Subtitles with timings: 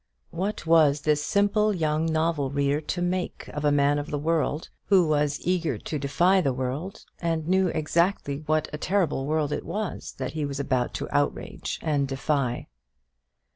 [0.31, 4.67] What was this simple young novel reader to make of a man of the world,
[4.85, 9.63] who was eager to defy the world, and knew exactly what a terrible world it
[9.63, 12.67] was that he was about to outrage and defy?